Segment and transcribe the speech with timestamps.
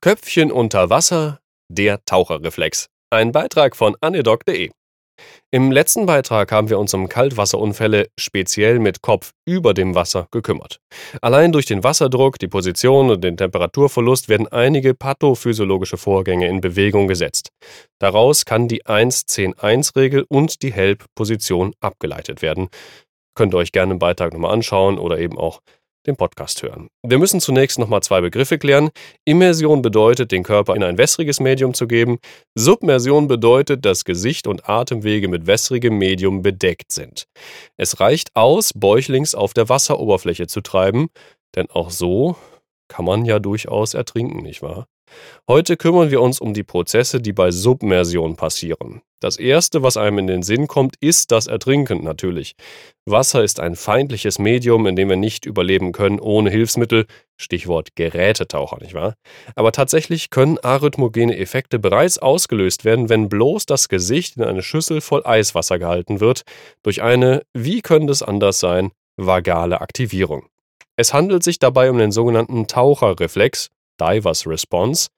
[0.00, 2.86] Köpfchen unter Wasser, der Taucherreflex.
[3.10, 4.70] Ein Beitrag von anedoc.de.
[5.50, 10.78] Im letzten Beitrag haben wir uns um Kaltwasserunfälle speziell mit Kopf über dem Wasser gekümmert.
[11.20, 17.08] Allein durch den Wasserdruck, die Position und den Temperaturverlust werden einige pathophysiologische Vorgänge in Bewegung
[17.08, 17.48] gesetzt.
[17.98, 22.68] Daraus kann die 1-10-1-Regel und die HELP-Position abgeleitet werden.
[23.34, 25.60] Könnt ihr euch gerne im Beitrag nochmal anschauen oder eben auch
[26.08, 26.88] den Podcast hören.
[27.06, 28.90] Wir müssen zunächst nochmal zwei Begriffe klären.
[29.24, 32.18] Immersion bedeutet, den Körper in ein wässriges Medium zu geben.
[32.56, 37.26] Submersion bedeutet, dass Gesicht und Atemwege mit wässrigem Medium bedeckt sind.
[37.76, 41.08] Es reicht aus, bäuchlings auf der Wasseroberfläche zu treiben,
[41.54, 42.36] denn auch so
[42.88, 44.86] kann man ja durchaus ertrinken, nicht wahr?
[45.46, 49.02] Heute kümmern wir uns um die Prozesse, die bei Submersion passieren.
[49.20, 52.54] Das erste, was einem in den Sinn kommt, ist das Ertrinken natürlich.
[53.04, 57.06] Wasser ist ein feindliches Medium, in dem wir nicht überleben können ohne Hilfsmittel.
[57.36, 59.14] Stichwort Gerätetaucher, nicht wahr?
[59.56, 65.00] Aber tatsächlich können arrhythmogene Effekte bereits ausgelöst werden, wenn bloß das Gesicht in eine Schüssel
[65.00, 66.42] voll Eiswasser gehalten wird,
[66.84, 70.46] durch eine, wie könnte es anders sein, vagale Aktivierung.
[70.96, 75.08] Es handelt sich dabei um den sogenannten Taucherreflex, Divers Response.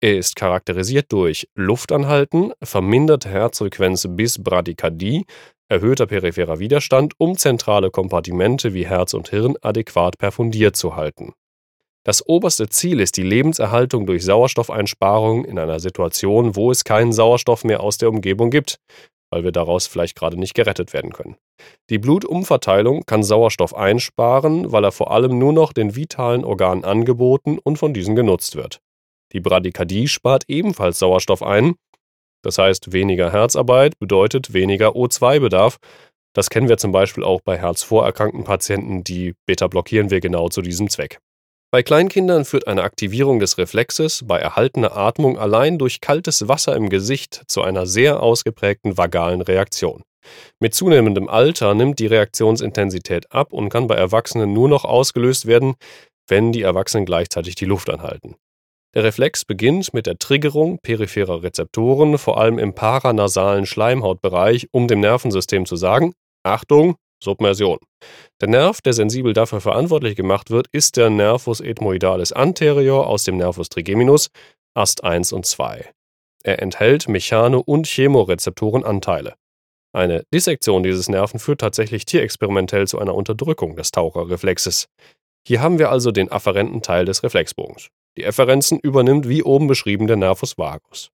[0.00, 5.24] Er ist charakterisiert durch Luftanhalten, verminderte Herzfrequenz bis Bradykardie,
[5.68, 11.32] erhöhter peripherer Widerstand, um zentrale Kompartimente wie Herz und Hirn adäquat perfundiert zu halten.
[12.04, 17.64] Das oberste Ziel ist die Lebenserhaltung durch Sauerstoffeinsparung in einer Situation, wo es keinen Sauerstoff
[17.64, 18.78] mehr aus der Umgebung gibt,
[19.36, 21.36] weil wir daraus vielleicht gerade nicht gerettet werden können.
[21.90, 27.58] Die Blutumverteilung kann Sauerstoff einsparen, weil er vor allem nur noch den vitalen Organen angeboten
[27.62, 28.80] und von diesen genutzt wird.
[29.34, 31.74] Die Bradykardie spart ebenfalls Sauerstoff ein,
[32.42, 35.76] das heißt weniger Herzarbeit bedeutet weniger O2-Bedarf.
[36.32, 40.62] Das kennen wir zum Beispiel auch bei herzvorerkrankten Patienten, die Beta blockieren wir genau zu
[40.62, 41.18] diesem Zweck.
[41.72, 46.88] Bei Kleinkindern führt eine Aktivierung des Reflexes bei erhaltener Atmung allein durch kaltes Wasser im
[46.88, 50.02] Gesicht zu einer sehr ausgeprägten vagalen Reaktion.
[50.60, 55.74] Mit zunehmendem Alter nimmt die Reaktionsintensität ab und kann bei Erwachsenen nur noch ausgelöst werden,
[56.28, 58.36] wenn die Erwachsenen gleichzeitig die Luft anhalten.
[58.94, 65.00] Der Reflex beginnt mit der Triggerung peripherer Rezeptoren, vor allem im paranasalen Schleimhautbereich, um dem
[65.00, 66.14] Nervensystem zu sagen:
[66.44, 67.78] Achtung, Submersion.
[68.40, 73.36] Der Nerv, der sensibel dafür verantwortlich gemacht wird, ist der Nervus ethmoidalis anterior aus dem
[73.36, 74.30] Nervus trigeminus,
[74.74, 75.90] Ast 1 und 2.
[76.44, 79.34] Er enthält Mechano- und Chemorezeptorenanteile.
[79.92, 84.88] Eine Dissektion dieses Nerven führt tatsächlich tierexperimentell zu einer Unterdrückung des Taucherreflexes.
[85.46, 87.88] Hier haben wir also den afferenten Teil des Reflexbogens.
[88.18, 91.10] Die Efferenzen übernimmt wie oben beschrieben der Nervus vagus.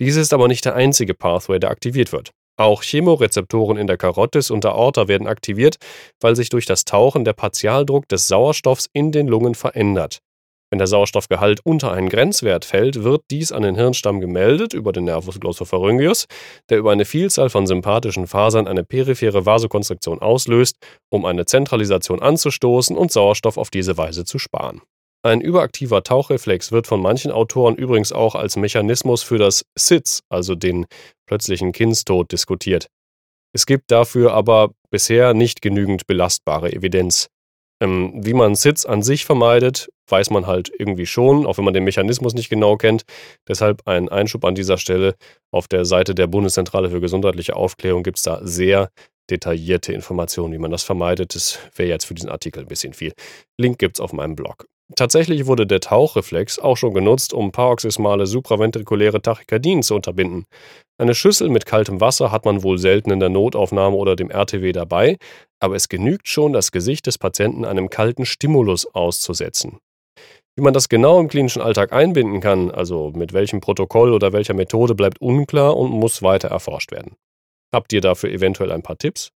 [0.00, 2.32] Dies ist aber nicht der einzige Pathway, der aktiviert wird.
[2.56, 5.76] Auch Chemorezeptoren in der Karotis und der Aorta werden aktiviert,
[6.20, 10.20] weil sich durch das Tauchen der Partialdruck des Sauerstoffs in den Lungen verändert.
[10.70, 15.04] Wenn der Sauerstoffgehalt unter einen Grenzwert fällt, wird dies an den Hirnstamm gemeldet über den
[15.04, 16.26] Nervus glossopharyngeus,
[16.68, 20.76] der über eine Vielzahl von sympathischen Fasern eine periphere Vasokonstriktion auslöst,
[21.10, 24.80] um eine Zentralisation anzustoßen und Sauerstoff auf diese Weise zu sparen.
[25.24, 30.54] Ein überaktiver Tauchreflex wird von manchen Autoren übrigens auch als Mechanismus für das SIDS, also
[30.54, 30.84] den
[31.26, 32.88] plötzlichen Kindstod, diskutiert.
[33.54, 37.28] Es gibt dafür aber bisher nicht genügend belastbare Evidenz.
[37.80, 41.72] Ähm, wie man SIDS an sich vermeidet, weiß man halt irgendwie schon, auch wenn man
[41.72, 43.04] den Mechanismus nicht genau kennt.
[43.48, 45.14] Deshalb ein Einschub an dieser Stelle.
[45.50, 48.90] Auf der Seite der Bundeszentrale für gesundheitliche Aufklärung gibt es da sehr
[49.30, 51.34] detaillierte Informationen, wie man das vermeidet.
[51.34, 53.14] Das wäre jetzt für diesen Artikel ein bisschen viel.
[53.58, 54.66] Link gibt es auf meinem Blog.
[54.96, 60.44] Tatsächlich wurde der Tauchreflex auch schon genutzt, um paroxysmale supraventrikuläre Tachykardien zu unterbinden.
[60.98, 64.72] Eine Schüssel mit kaltem Wasser hat man wohl selten in der Notaufnahme oder dem RTW
[64.72, 65.16] dabei,
[65.58, 69.78] aber es genügt schon, das Gesicht des Patienten einem kalten Stimulus auszusetzen.
[70.56, 74.54] Wie man das genau im klinischen Alltag einbinden kann, also mit welchem Protokoll oder welcher
[74.54, 77.16] Methode, bleibt unklar und muss weiter erforscht werden.
[77.74, 79.30] Habt ihr dafür eventuell ein paar Tipps?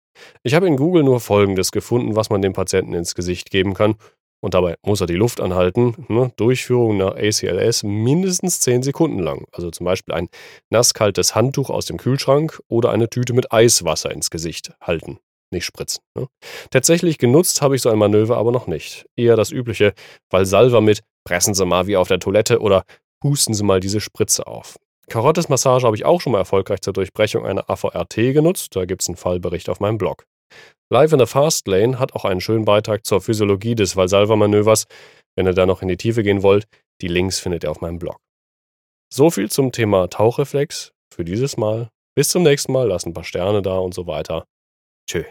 [0.44, 3.96] Ich habe in Google nur Folgendes gefunden, was man dem Patienten ins Gesicht geben kann
[4.42, 6.06] und dabei muss er die Luft anhalten.
[6.08, 6.32] Ne?
[6.36, 9.46] Durchführung nach ACLS mindestens 10 Sekunden lang.
[9.52, 10.30] Also zum Beispiel ein
[10.70, 15.20] nasskaltes Handtuch aus dem Kühlschrank oder eine Tüte mit Eiswasser ins Gesicht halten.
[15.52, 16.04] Nicht spritzen.
[16.16, 16.28] Ne?
[16.70, 19.06] Tatsächlich genutzt habe ich so ein Manöver aber noch nicht.
[19.16, 19.94] Eher das übliche
[20.30, 22.84] Valsalva mit pressen Sie mal wie auf der Toilette oder
[23.22, 24.78] pusten Sie mal diese Spritze auf.
[25.08, 28.76] Karottesmassage habe ich auch schon mal erfolgreich zur Durchbrechung einer AVRT genutzt.
[28.76, 30.26] Da gibt es einen Fallbericht auf meinem Blog.
[30.92, 34.86] Live in the Fast Lane hat auch einen schönen Beitrag zur Physiologie des Valsalva-Manövers.
[35.36, 36.68] Wenn ihr da noch in die Tiefe gehen wollt,
[37.02, 38.18] die Links findet ihr auf meinem Blog.
[39.12, 41.90] So viel zum Thema Tauchreflex für dieses Mal.
[42.16, 44.46] Bis zum nächsten Mal, lasst ein paar Sterne da und so weiter.
[45.10, 45.24] Tschö.